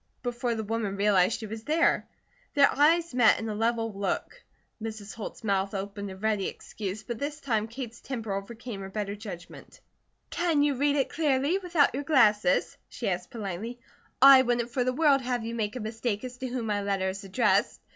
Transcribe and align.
before 0.23 0.55
the 0.55 0.63
woman 0.63 0.95
realized 0.95 1.37
she 1.39 1.45
was 1.45 1.63
there. 1.65 2.07
Their 2.55 2.75
eyes 2.75 3.13
met 3.13 3.37
in 3.37 3.47
a 3.47 3.53
level 3.53 3.93
look. 3.93 4.41
Mrs. 4.81 5.13
Holt's 5.13 5.43
mouth 5.43 5.75
opened 5.75 6.09
in 6.09 6.17
ready 6.21 6.47
excuse, 6.47 7.03
but 7.03 7.19
this 7.19 7.39
time 7.39 7.67
Kate's 7.67 8.01
temper 8.01 8.33
overcame 8.33 8.81
her 8.81 8.89
better 8.89 9.15
judgment. 9.15 9.79
"Can 10.31 10.63
you 10.63 10.73
read 10.73 10.95
it 10.95 11.09
clearly, 11.09 11.59
without 11.59 11.93
your 11.93 12.03
glasses?" 12.03 12.75
she 12.89 13.09
asked 13.09 13.29
politely. 13.29 13.79
"I 14.19 14.41
wouldn't 14.41 14.71
for 14.71 14.83
the 14.83 14.91
world 14.91 15.21
have 15.21 15.45
you 15.45 15.53
make 15.53 15.75
a 15.75 15.79
mistake 15.79 16.23
as 16.23 16.35
to 16.37 16.47
whom 16.47 16.65
my 16.65 16.81
letter 16.81 17.09
is 17.09 17.23
addressed. 17.23 17.79